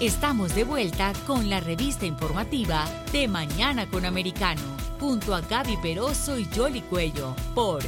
[0.00, 4.62] Estamos de vuelta con la revista informativa de Mañana con Americano,
[5.00, 7.82] junto a Gaby Peroso y Jolly Cuello, por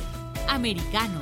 [0.48, 1.20] Americano.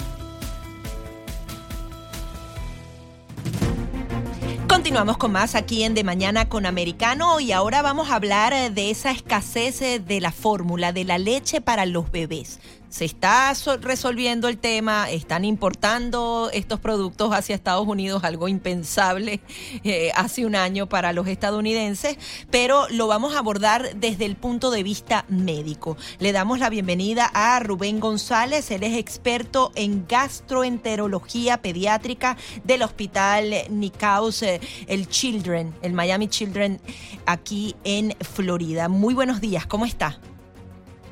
[4.67, 8.71] Continuamos con más aquí en De Mañana con Americano y ahora vamos a hablar eh,
[8.71, 13.53] de esa escasez eh, de la fórmula de la leche para los bebés se está
[13.81, 19.41] resolviendo el tema, están importando estos productos hacia Estados Unidos, algo impensable
[19.85, 22.17] eh, hace un año para los estadounidenses,
[22.51, 25.97] pero lo vamos a abordar desde el punto de vista médico.
[26.19, 33.55] Le damos la bienvenida a Rubén González, él es experto en gastroenterología pediátrica del Hospital
[33.71, 36.81] Nicaus, eh, el Children, el Miami Children,
[37.27, 38.89] aquí en Florida.
[38.89, 40.19] Muy buenos días, ¿cómo está?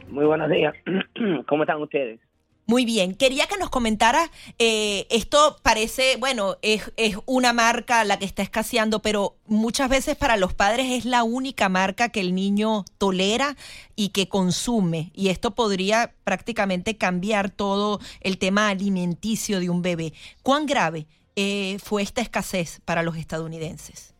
[0.08, 0.74] Muy buenos días.
[1.46, 2.20] ¿Cómo están ustedes?
[2.68, 3.14] Muy bien.
[3.14, 4.24] Quería que nos comentara,
[4.58, 10.16] eh, esto parece, bueno, es, es una marca la que está escaseando, pero muchas veces
[10.16, 13.54] para los padres es la única marca que el niño tolera
[13.94, 15.12] y que consume.
[15.14, 20.12] Y esto podría prácticamente cambiar todo el tema alimenticio de un bebé.
[20.42, 24.12] ¿Cuán grave eh, fue esta escasez para los estadounidenses?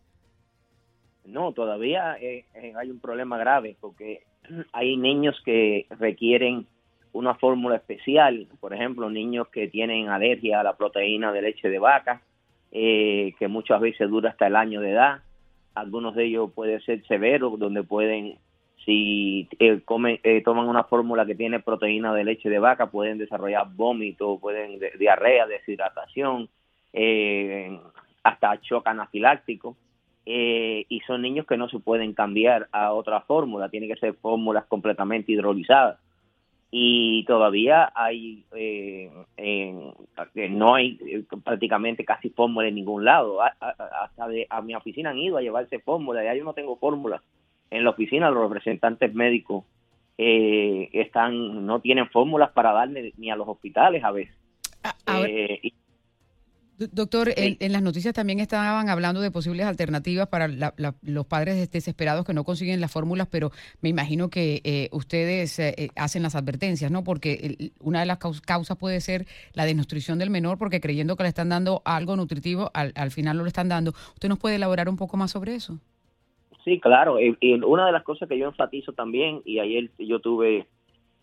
[1.25, 2.44] No, todavía eh,
[2.78, 4.22] hay un problema grave porque
[4.72, 6.66] hay niños que requieren
[7.12, 11.78] una fórmula especial, por ejemplo, niños que tienen alergia a la proteína de leche de
[11.78, 12.20] vaca,
[12.72, 15.22] eh, que muchas veces dura hasta el año de edad.
[15.75, 18.36] Algunos de ellos pueden ser severos, donde pueden,
[18.84, 23.19] si eh, comen, eh, toman una fórmula que tiene proteína de leche de vaca, pueden
[23.19, 26.48] desarrollar vómito, pueden diarrea, deshidratación,
[28.22, 29.77] hasta choque anafiláctico.
[30.28, 34.14] Eh, y son niños que no se pueden cambiar a otra fórmula, tienen que ser
[34.14, 36.00] fórmulas completamente hidrolizadas.
[36.72, 39.08] Y todavía hay, eh,
[40.50, 43.41] no hay eh, prácticamente casi fórmula en ningún lado.
[43.41, 47.22] hasta de, a mi oficina han ido a llevarse fórmula, ya yo no tengo fórmula.
[47.70, 49.64] En la oficina los representantes médicos
[50.19, 54.34] están no tienen fórmulas para darle ni a los hospitales a veces.
[54.82, 55.26] Ah,
[56.78, 62.34] Doctor, en, las noticias también estaban hablando de posibles alternativas para los padres desesperados que
[62.34, 63.50] no consiguen las fórmulas, pero
[63.81, 67.03] me imagino que eh, ustedes eh, eh, hacen las advertencias, ¿no?
[67.03, 71.31] Porque una de las causas puede ser la desnutrición del menor, porque creyendo que le
[71.31, 73.93] están dando algo nutritivo, al, al final no lo están dando.
[74.14, 75.78] ¿Usted nos puede elaborar un poco más sobre eso?
[76.64, 77.19] Sí, claro.
[77.20, 80.66] y una de las cosas que yo enfatizo también, y ayer yo tuve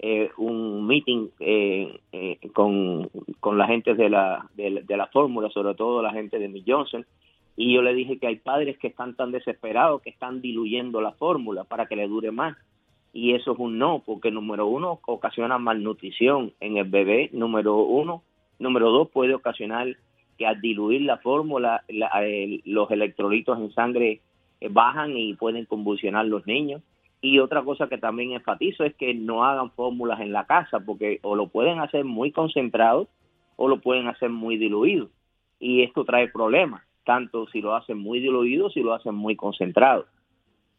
[0.05, 3.09] eh, un meeting eh, eh, con,
[3.39, 7.05] con, la gente de la, de, la fórmula, sobre todo la gente de Mick Johnson,
[7.55, 11.13] y yo le dije que hay padres que están tan desesperados que están diluyendo la
[11.13, 12.57] fórmula para que le dure más.
[13.13, 18.23] Y eso es un no, porque número uno ocasiona malnutrición en el bebé, número uno,
[18.59, 19.87] número dos puede ocasionar
[20.37, 21.85] que al diluir la fórmula
[22.65, 24.19] los electrolitos en sangre
[24.69, 26.81] bajan y pueden convulsionar los niños
[27.23, 31.19] y otra cosa que también enfatizo es que no hagan fórmulas en la casa, porque
[31.23, 33.07] o lo pueden hacer muy concentrado
[33.55, 35.09] o lo pueden hacer muy diluido.
[35.57, 40.05] Y esto trae problemas, tanto si lo hacen muy diluido, si lo hacen muy concentrado.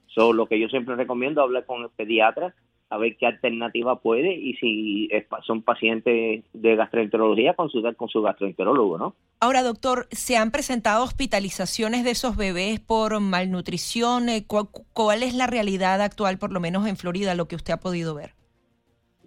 [0.08, 2.54] So, lo que yo siempre recomiendo hablar con el pediatra
[2.90, 5.08] a ver qué alternativa puede y si
[5.46, 9.14] son pacientes de gastroenterología, consultar con su gastroenterólogo, ¿no?
[9.40, 14.28] Ahora, doctor, ¿se han presentado hospitalizaciones de esos bebés por malnutrición?
[14.28, 17.80] Eh, ¿Cuál, es la realidad actual, por lo menos en Florida, lo que usted ha
[17.80, 18.30] podido ver?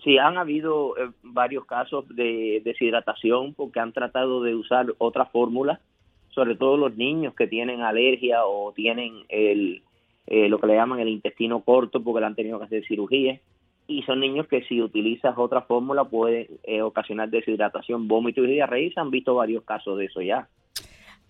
[0.03, 5.81] Sí, han habido eh, varios casos de deshidratación porque han tratado de usar otra fórmula,
[6.29, 9.81] sobre todo los niños que tienen alergia o tienen el,
[10.27, 13.39] eh, lo que le llaman el intestino corto porque le han tenido que hacer cirugía
[13.87, 18.91] y son niños que si utilizas otra fórmula puede eh, ocasionar deshidratación, vómito y diarrea
[18.93, 20.47] se han visto varios casos de eso ya.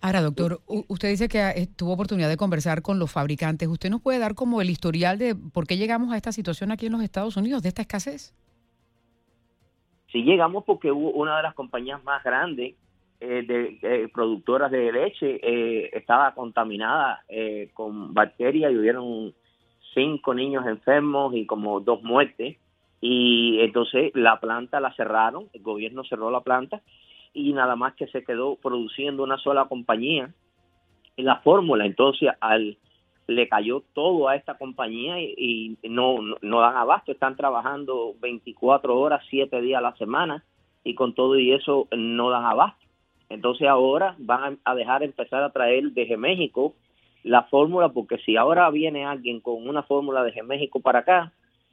[0.00, 3.68] Ahora, doctor, usted dice que eh, tuvo oportunidad de conversar con los fabricantes.
[3.68, 6.86] ¿Usted nos puede dar como el historial de por qué llegamos a esta situación aquí
[6.86, 8.32] en los Estados Unidos, de esta escasez?
[10.12, 12.74] Sí llegamos porque hubo una de las compañías más grandes
[13.20, 19.34] eh, de, productoras de leche eh, estaba contaminada eh, con bacterias y hubieron
[19.92, 22.56] cinco niños enfermos y como dos muertes.
[23.00, 26.80] Y entonces la planta la cerraron, el gobierno cerró la planta
[27.34, 30.32] y nada más que se quedó produciendo una sola compañía.
[31.16, 32.78] En la fórmula, entonces al
[33.26, 38.98] le cayó todo a esta compañía y, no, no, no dan abasto, están trabajando 24
[38.98, 40.44] horas, 7 días a la semana
[40.82, 42.87] y con todo y eso no dan abasto.
[43.28, 46.74] Entonces ahora van a dejar empezar a traer desde México
[47.22, 51.32] la fórmula, porque si ahora viene alguien con una fórmula desde México para acá,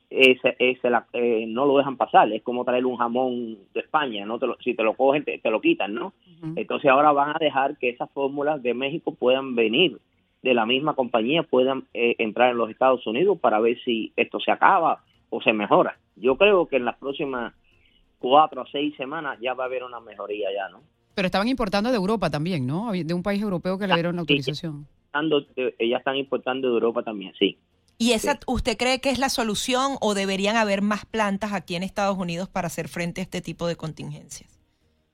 [0.10, 2.32] ese, ese la, eh, no lo dejan pasar.
[2.32, 5.62] Es como traer un jamón de España, no te si te lo cogen, te, lo
[5.62, 6.14] quitan, ¿no?
[6.56, 10.00] Entonces ahora van a dejar que esas fórmulas de México puedan venir
[10.46, 14.40] de la misma compañía puedan eh, entrar en los Estados Unidos para ver si esto
[14.40, 15.98] se acaba o se mejora.
[16.16, 17.52] Yo creo que en las próximas
[18.20, 20.82] cuatro o seis semanas ya va a haber una mejoría ya, ¿no?
[21.16, 22.92] Pero estaban importando de Europa también, ¿no?
[22.92, 24.86] De un país europeo que le dieron la autorización.
[25.80, 27.58] Ellas están importando de Europa también, sí.
[27.98, 31.84] ¿Y esa usted cree que es la solución o deberían haber más plantas aquí en
[31.84, 34.62] Estados Unidos para hacer frente a este tipo de contingencias?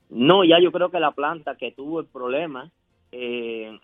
[0.09, 2.71] No, ya yo creo que la planta que tuvo el problema,
[3.11, 3.77] eh,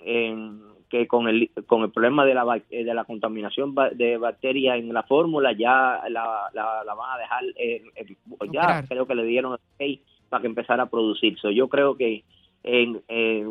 [0.90, 5.04] que con el, con el problema de la, de la contaminación de bacterias en la
[5.04, 8.18] fórmula, ya la, la, van a dejar, eh, eh,
[8.52, 11.54] ya creo que le dieron el para que empezara a producirse.
[11.54, 12.24] Yo creo que,
[12.64, 13.02] en,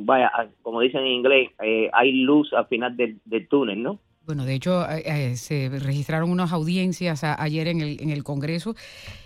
[0.07, 0.31] vaya,
[0.63, 1.51] como dicen en inglés,
[1.93, 3.99] hay luz al final del túnel, ¿no?
[4.27, 8.75] Bueno, de hecho, eh, eh, se registraron unas audiencias ayer en el, en el Congreso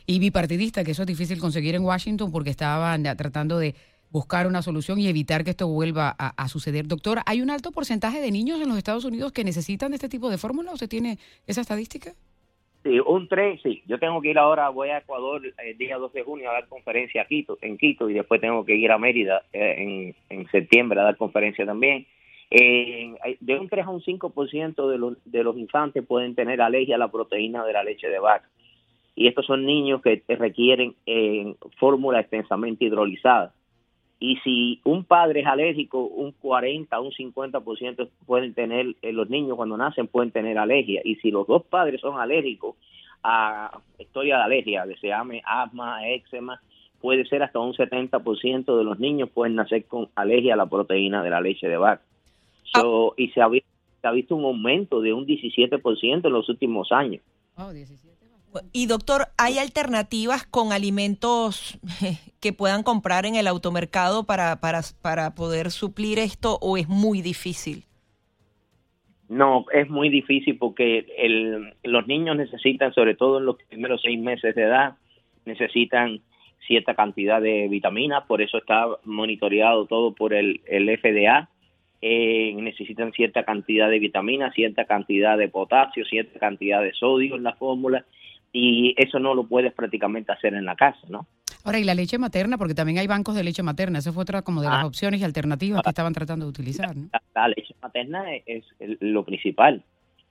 [0.05, 3.75] y bipartidista, que eso es difícil conseguir en Washington porque estaban tratando de
[4.11, 6.87] buscar una solución y evitar que esto vuelva a, suceder.
[6.87, 10.11] Doctor, ¿hay un alto porcentaje de niños en los Estados Unidos que necesitan de este
[10.11, 10.73] tipo de fórmula?
[10.73, 12.13] ¿Usted tiene esa estadística?
[12.83, 13.83] Sí, un 3, sí.
[13.87, 16.69] Yo tengo que ir ahora, voy a Ecuador el día 2 de junio a dar
[16.69, 20.51] conferencia a Quito, en Quito y después tengo que ir a Mérida eh, en, en
[20.51, 22.07] septiembre a dar conferencia también.
[22.51, 26.97] Eh, de un 3 a un 5% de los, de los infantes pueden tener alergia
[26.97, 28.49] a la proteína de la leche de vaca.
[29.15, 33.53] Y estos son niños que requieren eh, fórmula extensamente hidrolizada.
[34.23, 39.57] Y si un padre es alérgico, un 40, un 50% pueden tener, eh, los niños
[39.57, 41.01] cuando nacen pueden tener alergia.
[41.03, 42.77] Y si los dos padres son alérgicos
[43.25, 46.61] a historia de alergia, que se llame asma, eczema,
[47.01, 51.23] puede ser hasta un 70% de los niños pueden nacer con alergia a la proteína
[51.23, 52.03] de la leche de vaca.
[52.75, 52.83] Ah.
[53.17, 53.69] y se ha, visto,
[54.01, 57.23] se ha, visto, un aumento de un 17% en los últimos años.
[57.57, 57.73] Oh,
[58.73, 61.79] y doctor, ¿hay alternativas con alimentos
[62.41, 67.23] que puedan comprar en el automercado para, para, para poder suplir esto o es muy
[67.23, 67.85] difícil?
[69.29, 74.19] No, es muy difícil porque el, los niños necesitan, sobre todo en los primeros seis
[74.19, 74.97] meses de edad,
[75.45, 76.21] necesitan
[76.67, 81.49] cierta cantidad de vitaminas, por eso está monitoreado todo por el, el FDA
[82.03, 87.43] eh, necesitan cierta cantidad de vitaminas, cierta cantidad de potasio, cierta cantidad de sodio en
[87.43, 88.07] la fórmula
[88.53, 91.27] y eso no lo puedes prácticamente hacer en la casa, ¿no?
[91.65, 94.43] Ahora, y la leche materna, porque también hay bancos de leche materna, esa fue otra
[94.43, 94.87] como de las ah.
[94.87, 97.09] opciones y alternativas que estaban tratando de utilizar, ¿no?
[97.35, 99.83] La, leche materna es, lo principal,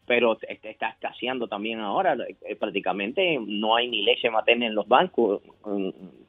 [0.07, 2.17] pero está escaseando también ahora,
[2.47, 5.41] eh, prácticamente no hay ni leche materna en los bancos,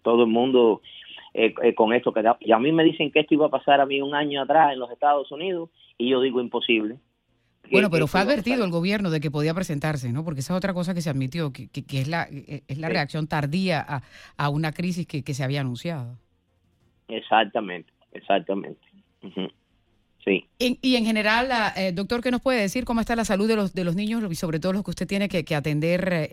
[0.03, 0.83] todo el mundo
[1.33, 3.81] eh, eh, con esto que y a mí me dicen que esto iba a pasar
[3.81, 6.97] a mí un año atrás en los Estados Unidos y yo digo imposible.
[7.71, 10.25] Bueno, pero fue advertido el gobierno de que podía presentarse, ¿no?
[10.25, 13.27] Porque esa es otra cosa que se admitió, que, que, es la, es la reacción
[13.27, 14.03] tardía a,
[14.37, 16.17] a una crisis que, que, se había anunciado.
[17.09, 18.81] Exactamente, exactamente.
[20.25, 20.47] Sí.
[20.59, 23.73] Y, en general, eh, doctor, ¿qué nos puede decir cómo está la salud de los,
[23.73, 26.29] de los niños y sobre todo los que usted tiene que, que atender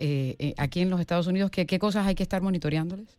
[0.58, 1.50] aquí en los Estados Unidos?
[1.50, 3.18] ¿Qué, ¿Qué cosas hay que estar monitoreándoles?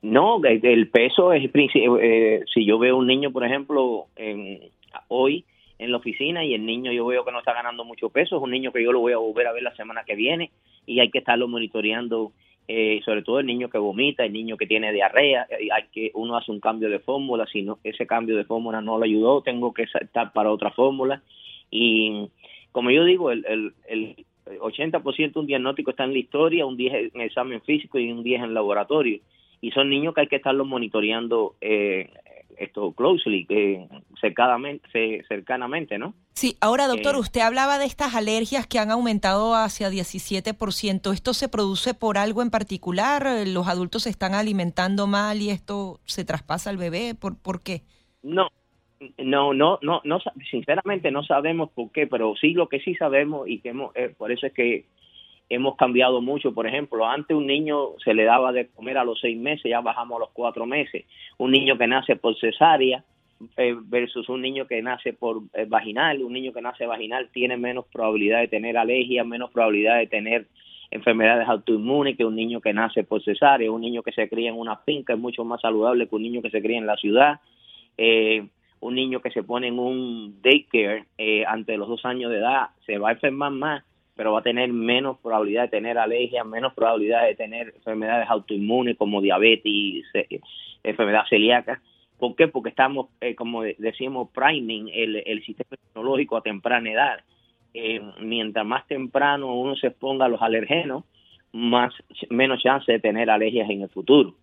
[0.00, 4.60] No, el peso es eh, si yo veo un niño, por ejemplo, en,
[5.08, 5.44] hoy
[5.88, 8.42] en la oficina y el niño yo veo que no está ganando mucho peso, es
[8.42, 10.50] un niño que yo lo voy a volver a ver la semana que viene
[10.86, 12.32] y hay que estarlo monitoreando,
[12.68, 16.10] eh, sobre todo el niño que vomita, el niño que tiene diarrea, eh, hay que
[16.14, 19.42] uno hace un cambio de fórmula, si no, ese cambio de fórmula no lo ayudó,
[19.42, 21.22] tengo que estar para otra fórmula
[21.70, 22.28] y
[22.72, 27.14] como yo digo, el, el, el 80% un diagnóstico está en la historia, un 10
[27.14, 29.20] en examen físico y un 10 en laboratorio
[29.60, 32.10] y son niños que hay que estarlos monitoreando eh,
[32.58, 33.88] esto closely, eh,
[34.20, 36.14] cercanamente, cercanamente, ¿no?
[36.34, 41.12] Sí, ahora doctor, eh, usted hablaba de estas alergias que han aumentado hacia 17%.
[41.12, 43.26] ¿Esto se produce por algo en particular?
[43.46, 47.14] ¿Los adultos se están alimentando mal y esto se traspasa al bebé?
[47.14, 47.82] ¿Por, por qué?
[48.22, 48.48] No,
[49.18, 50.18] no, no, no, no,
[50.50, 54.14] sinceramente no sabemos por qué, pero sí lo que sí sabemos y que hemos, eh,
[54.16, 54.86] por eso es que
[55.48, 56.52] hemos cambiado mucho.
[56.52, 59.80] Por ejemplo, antes un niño se le daba de comer a los seis meses, ya
[59.80, 61.04] bajamos a los cuatro meses.
[61.38, 63.04] Un niño que nace por cesárea
[63.56, 67.56] eh, versus un niño que nace por eh, vaginal, un niño que nace vaginal tiene
[67.56, 70.46] menos probabilidad de tener alergia, menos probabilidad de tener
[70.90, 74.58] enfermedades autoinmunes que un niño que nace por cesárea, un niño que se cría en
[74.58, 77.40] una finca es mucho más saludable que un niño que se cría en la ciudad.
[77.96, 78.46] Eh,
[78.80, 82.38] un niño que se pone en un daycare eh, antes de los dos años de
[82.38, 83.84] edad se va a enfermar más
[84.18, 88.96] pero va a tener menos probabilidad de tener alergias, menos probabilidad de tener enfermedades autoinmunes
[88.96, 90.06] como diabetes,
[90.82, 91.80] enfermedad celíaca.
[92.18, 92.48] ¿Por qué?
[92.48, 97.20] Porque estamos, eh, como decimos, priming el, el sistema inmunológico a temprana edad.
[97.72, 101.04] Eh, mientras más temprano uno se exponga a los alergenos,
[101.52, 101.94] más
[102.28, 104.34] menos chance de tener alergias en el futuro.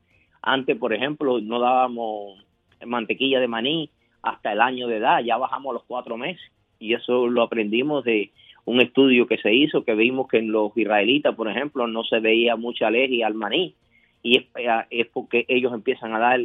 [0.42, 2.42] Antes, por ejemplo, no dábamos
[2.86, 3.90] mantequilla de maní
[4.22, 8.06] hasta el año de edad, ya bajamos a los cuatro meses y eso lo aprendimos
[8.06, 8.32] de
[8.66, 12.20] un estudio que se hizo que vimos que en los israelitas, por ejemplo, no se
[12.20, 13.76] veía mucha alergia al maní
[14.24, 14.46] y es,
[14.90, 16.40] eh, porque ellos empiezan a dar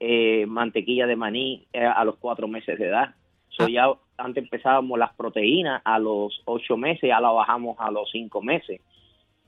[0.00, 3.14] eh, mantequilla de maní eh, a los cuatro meses de edad.
[3.50, 3.70] So, ah.
[3.70, 8.42] ya antes empezábamos las proteínas a los ocho meses, ya la bajamos a los cinco
[8.42, 8.80] meses.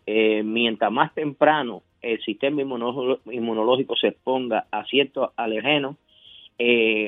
[0.06, 5.96] mientras más temprano el sistema inmunológico se exponga a ciertos alergenos,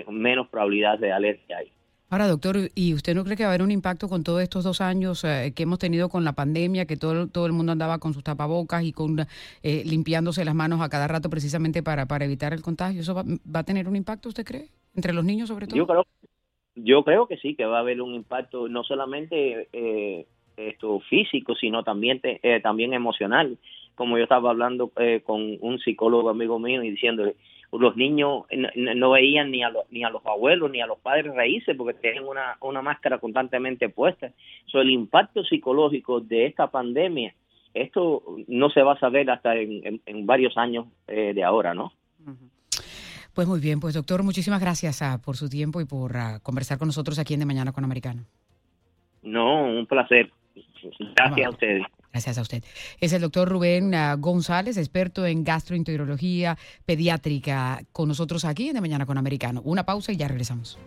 [0.09, 1.69] menos probabilidad de alergia hay.
[2.11, 4.63] Ahora, doctor, ¿y usted no cree que va a haber un impacto con todos estos
[4.63, 7.99] dos años eh, que hemos tenido con la pandemia, que todo, todo el mundo andaba
[7.99, 9.21] con sus tapabocas y con
[9.63, 13.01] eh, limpiándose las manos a cada rato precisamente para, para evitar el contagio?
[13.01, 14.69] ¿Eso va, a tener un impacto, usted cree?
[14.95, 15.77] Entre los niños sobre todo.
[15.77, 16.07] Yo creo,
[16.77, 21.55] yo creo que sí, que va a haber un impacto no solamente eh, esto físico,
[21.57, 22.21] sino también,
[22.63, 23.59] también emocional.
[23.97, 24.93] Como yo estaba hablando
[25.25, 27.35] con un psicólogo amigo mío y diciéndole,
[27.79, 31.35] los niños no veían ni a los, ni a los abuelos ni a los padres
[31.35, 34.31] reírse porque tienen una, una máscara constantemente puesta.
[34.67, 37.35] So, el impacto psicológico de esta pandemia,
[37.73, 41.93] esto no se va a saber hasta en, varios años eh, de ahora, ¿no?
[43.35, 46.79] Pues muy bien, pues doctor, muchísimas gracias ah, por su tiempo y por ah, conversar
[46.79, 48.25] con nosotros aquí en De Mañana con Americano.
[49.23, 50.31] No, un placer.
[51.17, 51.83] Gracias a ustedes.
[52.15, 52.63] Gracias a usted.
[53.01, 56.57] Es el doctor Rubén ah, González, experto en gastroenterología
[56.87, 59.61] pediátrica, con nosotros aquí en De Mañana con Americano.
[59.65, 60.79] Una pausa y ya regresamos.